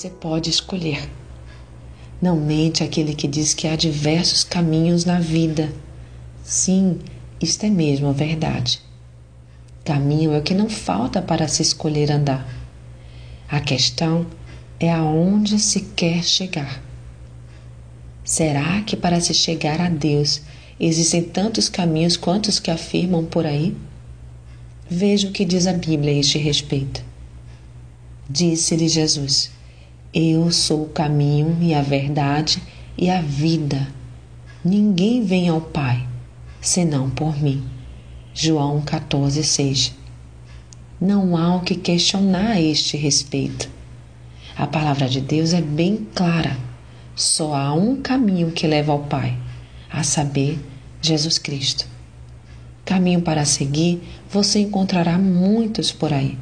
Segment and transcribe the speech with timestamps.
[0.00, 1.10] você pode escolher.
[2.22, 5.70] Não mente aquele que diz que há diversos caminhos na vida.
[6.42, 7.00] Sim,
[7.38, 8.80] isto é mesmo verdade.
[9.84, 12.48] Caminho é o que não falta para se escolher andar.
[13.46, 14.26] A questão
[14.78, 16.82] é aonde se quer chegar.
[18.24, 20.40] Será que para se chegar a Deus
[20.78, 23.76] existem tantos caminhos quantos que afirmam por aí?
[24.88, 27.04] Veja o que diz a Bíblia a este respeito.
[28.30, 29.59] Disse-lhe Jesus:
[30.12, 32.60] Eu sou o caminho e a verdade
[32.98, 33.86] e a vida.
[34.64, 36.04] Ninguém vem ao Pai
[36.60, 37.62] senão por mim.
[38.34, 39.94] João 14, 6.
[41.00, 43.70] Não há o que questionar a este respeito.
[44.56, 46.58] A palavra de Deus é bem clara.
[47.14, 49.38] Só há um caminho que leva ao Pai,
[49.88, 50.58] a saber,
[51.00, 51.86] Jesus Cristo.
[52.84, 56.36] Caminho para seguir, você encontrará muitos por aí,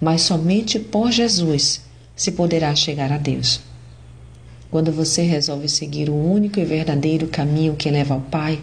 [0.00, 1.89] mas somente por Jesus
[2.20, 3.62] se poderá chegar a Deus.
[4.70, 8.62] Quando você resolve seguir o único e verdadeiro caminho que leva ao Pai,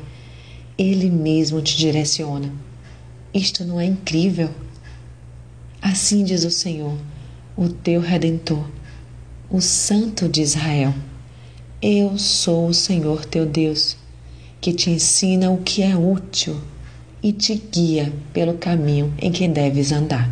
[0.77, 2.53] Ele mesmo te direciona.
[3.33, 4.51] Isto não é incrível?
[5.81, 6.95] Assim diz o Senhor,
[7.57, 8.63] o teu redentor,
[9.49, 10.93] o Santo de Israel.
[11.81, 13.97] Eu sou o Senhor teu Deus,
[14.61, 16.61] que te ensina o que é útil
[17.23, 20.31] e te guia pelo caminho em que deves andar.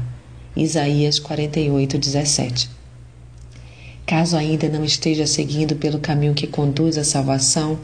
[0.56, 2.85] Isaías 48, 17.
[4.06, 7.80] Caso ainda não esteja seguindo pelo caminho que conduz à salvação,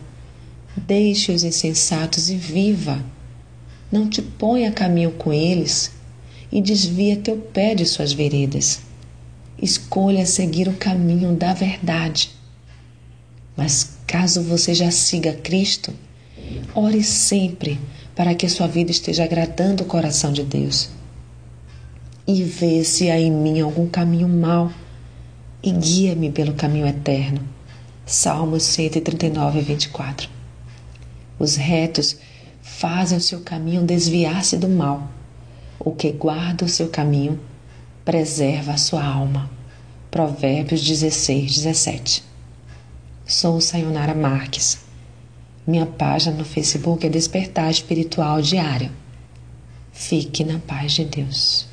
[0.77, 3.03] deixe os insensatos e viva.
[3.91, 5.91] Não te ponha a caminho com eles
[6.51, 8.81] e desvia teu pé de suas veredas.
[9.59, 12.29] Escolha seguir o caminho da verdade.
[13.57, 15.91] Mas caso você já siga Cristo,
[16.75, 17.79] ore sempre
[18.15, 20.89] para que sua vida esteja agradando o coração de Deus.
[22.27, 24.71] E vê se há em mim algum caminho mau
[25.63, 27.41] e guia-me pelo caminho eterno.
[28.05, 30.29] Salmos 139, 24.
[31.37, 32.17] Os retos
[32.61, 35.07] fazem o seu caminho desviar-se do mal.
[35.79, 37.39] O que guarda o seu caminho
[38.03, 39.49] preserva a sua alma.
[40.09, 42.23] Provérbios 16, 17.
[43.25, 44.79] Sou Sayonara Marques.
[45.65, 48.91] Minha página no Facebook é Despertar Espiritual Diário.
[49.93, 51.67] Fique na paz de Deus.